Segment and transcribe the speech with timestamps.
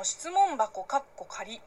[0.00, 1.60] の質問箱かっこ仮。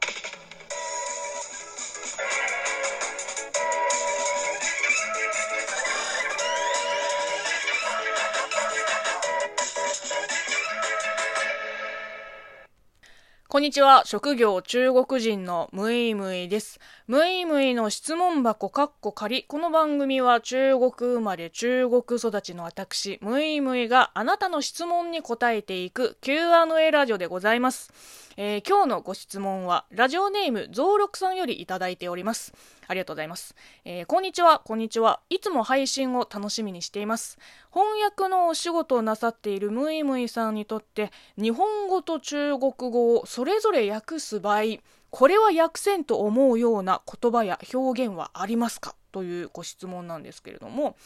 [13.54, 14.02] こんにちは。
[14.04, 16.80] 職業中国人のムイムイです。
[17.06, 19.44] ムイムイの質問箱かっこ仮。
[19.44, 27.92] この番組は中国生まれ中国育ちの私、ムイムイがあなたの質問に答えていく Q&A ラジオでございます。
[28.36, 32.54] えー、今日のご質問は、ラジオネーム増六さんよりいただいております。
[32.88, 33.54] ありがとうございます。
[33.84, 35.20] えー、こんにちは、こんにちは。
[35.30, 37.38] いつも配信を楽しみにしています。
[37.72, 44.62] 翻訳のお仕事をなさっているムイムイさんにとって、日本語と中国語をそれぞれ訳す場合、
[45.10, 48.96] これは訳せんと思うような言葉や表現はありますか？
[49.12, 50.96] というご質問なんですけれども、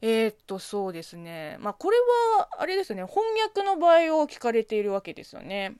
[0.00, 1.56] えー、っと、そうですね。
[1.58, 1.96] まあ、これ
[2.38, 5.74] は、あれですね、翻訳の場合を聞かれているわけですよね。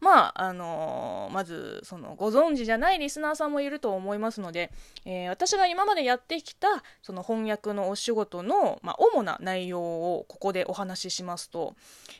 [0.00, 4.70] まあ、あのー、まず、その、ご存知じゃないリスナーさんもいると思いますので、
[5.04, 6.68] えー、私が今までやってきた、
[7.02, 11.74] その翻訳のお仕事の、まあ、主な内容をここでお話ししますと、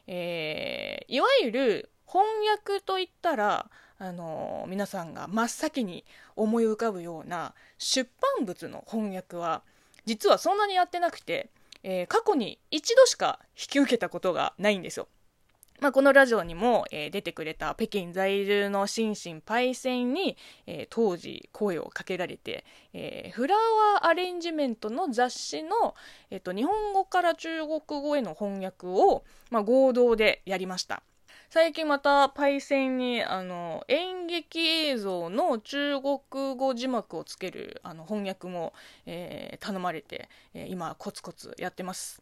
[0.07, 6.05] えー、いわゆる翻訳といったら、あの、皆さんが真っ先に
[6.37, 9.63] 思い浮かぶような出版物の翻訳は、
[10.05, 11.51] 実はそんなにやってなくて、
[11.83, 15.09] えー、過去に一度しか引き受けたことがないんですよ。
[15.81, 25.95] まあ、このラジオにも、えー、出てくれた北京在住のシンシンパイセンに、えー、当時声をかけられて、えー、フラワーアレンジメントの雑誌の、
[26.31, 31.03] えーと、日本語から中国語への翻訳を、まあ、合同でやりました。
[31.49, 36.19] 最近またパイセンにあの演劇映像の中国
[36.57, 38.73] 語字幕をつけるあの翻訳も、
[39.07, 42.21] えー、頼まれて、え、今コツコツやってます。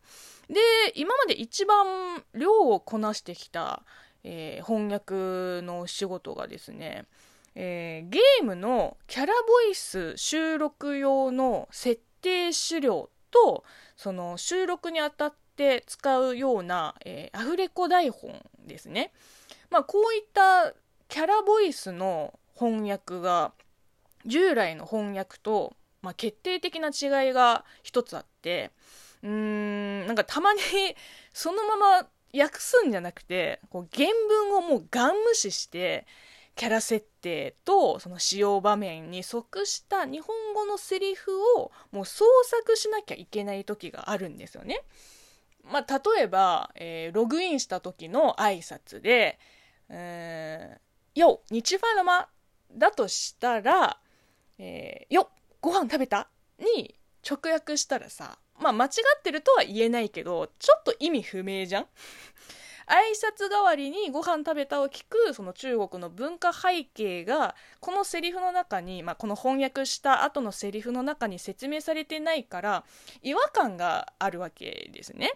[0.49, 0.57] で、
[0.95, 3.83] 今まで一番量をこなしてきた、
[4.25, 7.07] えー、翻訳の仕事がですね、
[7.55, 13.65] えー、ゲームのキャラボイス収録用の設定資料と
[13.97, 19.13] その収録にあたって使うような、えー、アフレコ台本ですね。
[19.71, 20.73] まあ、こういった
[21.09, 23.53] キャラボイスの翻訳が
[24.27, 28.71] 従来の翻訳と、まあ、決定的な違いが一つあって
[29.23, 30.61] うーんなんかたまに
[31.33, 36.07] そのまま訳すんじゃなくてこう原文をもうガン無視して
[36.57, 44.81] キャラ設定とその使用場面に即した日本語のセリフをもう創作しなきゃいけない時があるんですよね。
[45.65, 49.39] まあ、例えば、えー、ログインした時の挨拶で、
[49.89, 52.29] えー、よ、日ファラマ
[52.73, 53.99] だとしたら、
[54.59, 55.31] えー、よ、
[55.61, 56.29] ご飯食べた？
[56.59, 56.95] に
[57.29, 58.89] 直訳したらさ、まあ間違
[59.19, 61.87] ってるとは言えないけど、ちょっと意味不明じゃん？
[62.87, 72.85] 挨拶代わりにご飯食べたを聞くその中国の文化背景がこのセリフの中に、まあ、この翻訳した後のセリフの中に説明されてないから
[73.23, 75.33] 違和感があるわけですね。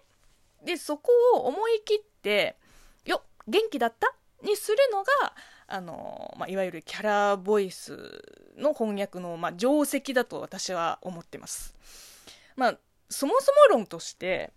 [0.64, 2.56] でそこを思い切って
[3.04, 5.34] 「よ元気だった?」にするのが
[5.66, 8.22] あの、まあ、いわゆるキャラボイス
[8.56, 11.74] の翻訳の、まあ、定石だと私は思ってます。
[12.56, 14.52] まあ、そもそも論として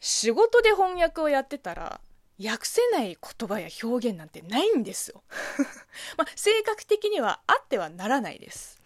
[0.00, 2.00] 仕事で翻訳をやってたら
[2.42, 5.22] 訳せない言葉や表現なんてないんですよ。
[6.16, 8.79] まあ、性格的にはあってはならないです。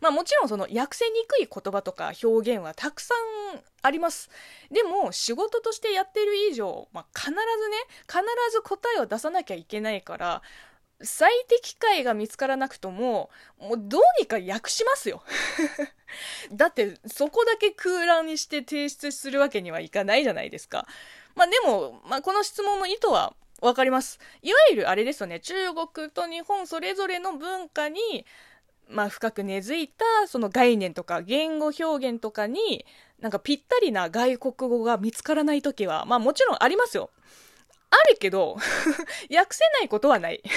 [0.00, 3.14] まあもちろんその訳せにくい言葉とか表現はたくさ
[3.54, 4.30] んあります。
[4.70, 7.76] でも仕事としてやってる以上、まあ、必ずね、
[8.08, 8.20] 必
[8.52, 10.42] ず答えを出さなきゃいけないから、
[11.02, 15.22] 最適解が見つからなくとも、もうどうにか訳しますよ。
[16.52, 20.86] だってそこだけ空欄にして提出するわけにはいかないじゃないですか。
[21.34, 24.18] まあでも、まあこの質問の意図はわかります。
[24.42, 28.24] いわゆるあれですよね、中国と日本それぞれの文化に、
[28.88, 32.84] まあ、深く根付いたその概念とか言語表現とかに
[33.20, 37.10] なんかぴったりな外国語が見つからない時はまあもちろんありますよ。
[37.88, 38.56] あるけど
[39.30, 40.50] 訳せないことはない 例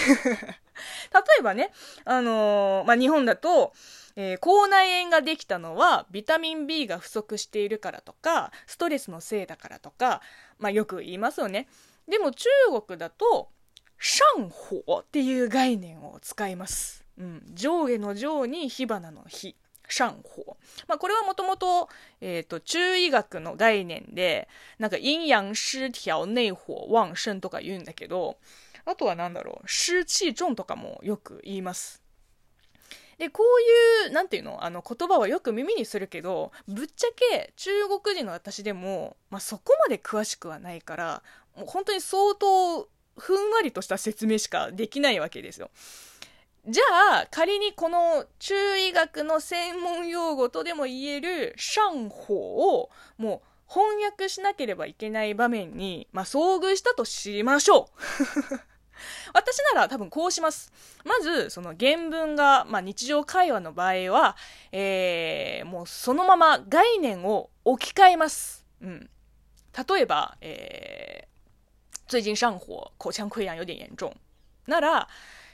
[1.39, 1.71] えばね、
[2.05, 3.73] あのー、まあ、日本だと、
[4.15, 10.21] えー、口内炎ができたのはビタミン B が不足しているからとかストレスのせいだからとか、
[10.57, 11.67] まあ、よく言いますよね。
[12.07, 12.49] でも中
[12.87, 13.51] 国だと
[13.99, 17.05] 上火っていう概念を使います。
[17.19, 19.55] うん、上下の上に火花の火。
[19.89, 20.57] 上火。
[20.87, 21.89] まあ、これはもともと、
[22.21, 26.55] えっ、ー、と、中医学の概念で、なんか陰陽失調、内火
[26.89, 28.37] 旺盛とか言うんだけど、
[28.85, 32.01] あとはなんだろう、湿気重とかもよく言います。
[33.17, 41.23] で、こういう、なんていうのあの言葉はよく耳にするけど、ぶっちゃけ中国人の私でも、まあ、そこまで詳しくはないから、
[41.57, 42.87] もう本当に相当
[43.17, 45.69] ふんわりとした説明しかできないわけですよ。
[46.67, 52.35] じゃあ、仮にこの中医学の専門用語とでも言える上法
[52.77, 57.89] をもう翻訳しなければいけない場面に、まあ、遭遇したとしましょ
[58.51, 58.69] う。
[59.33, 60.73] 私なら多分こうします。
[61.05, 64.35] まず、その原文が、まあ、日常会話の場合は、
[64.71, 68.65] えー、もうそのまま概念を置き換えます。
[68.81, 69.09] うん。
[69.87, 74.13] 例えば、えー、最近上火、口腔溃疡有点严重。
[74.67, 75.07] なら、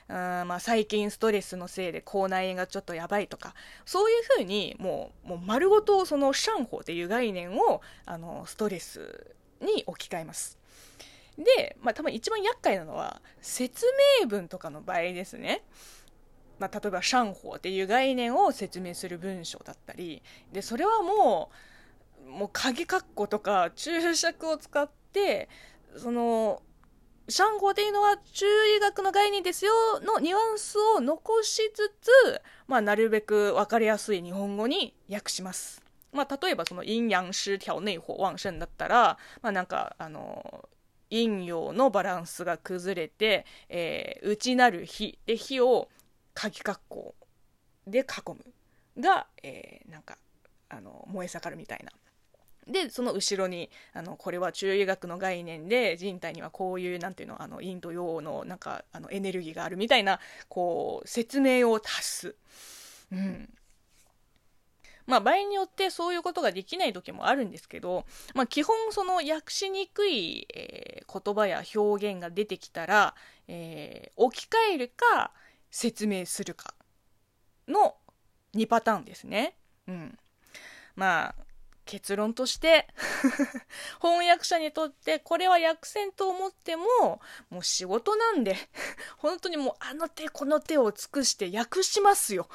[0.07, 3.55] うんまあ、最近ストレスのせいで口内炎がちょっとやばいとか
[3.85, 10.59] そういうふうにもうもう丸ごとその上火っていう概念をあのストレスに置き換えます
[11.37, 13.85] で、まあ、多分一番厄介なのは説
[14.21, 15.63] 明文とかの場合ですね。
[16.57, 20.23] まあ、例えば「上火」っていう概念を説明する文章だったり
[20.53, 21.51] でそれはも
[22.25, 25.49] うもう鍵括弧とか注釈を使って
[25.97, 26.61] その
[27.27, 28.45] 「上火」っていうのは中
[28.75, 35.81] 医学の概念ですよのニュアンスを残しつつ、まあ、なるべく分かりやすい日本語に訳します。
[36.11, 40.69] まあ、例えばその陰陽失調内火旺盛だったら、まあ、なんかあの
[41.09, 45.89] 陰陽のバランスが崩れて、えー、内なる火で火を
[46.33, 47.15] 鍵括弧
[47.85, 50.17] で囲むが、えー、なんか
[50.69, 51.91] あの燃え盛るみたいな。
[52.67, 60.19] でその後ろにあのこれは中医学の概念で人体にはこういうなんていうのあの陰と陽のなんかあのエネルギーがあるみたいな
[60.49, 62.35] こう説明を足す。
[63.11, 63.49] うん
[65.07, 73.13] まあ場合によってそういうことができない時もあるんですけど、まあ基本その訳しにくい、えー、言葉や表現が出てきたら、
[73.47, 75.31] えー、置き換えるか
[75.69, 76.73] 説明するか
[77.67, 77.95] の
[78.55, 79.55] 2パターンですね。
[79.87, 80.17] うん。
[80.95, 81.35] まあ、
[81.85, 82.87] 結論として
[84.01, 86.85] 翻訳者にとってこれは訳せんと思っても
[87.49, 88.57] もう仕事なんで
[89.17, 92.49] 本当にもうあの手この手を尽くして訳しますよ。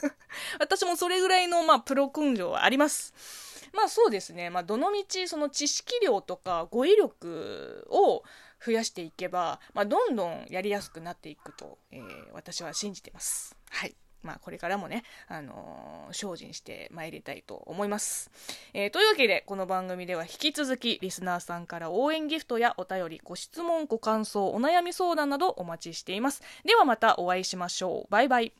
[0.58, 3.14] 私もそれぐらいのまあプロ根性はあります。
[3.72, 8.24] まあそうですね、まあ、どのみちその知識量とか語彙力を
[8.64, 13.56] 増やしていけば、まあ、どんどんやりやすくなっていくと、えー、私は信じてます。
[13.70, 13.94] はい。
[14.22, 18.30] まあ、これからもね、あのー、精進してまいりたいと思います。
[18.74, 26.42] えー、というわけで、この番組では引き続き、リスナーさんから応援ギフトやお便り、ご質問、ご感想、お悩み相談などお待ちしています。
[26.64, 28.10] ではまたお会いしましょう。
[28.10, 28.59] バイバイ。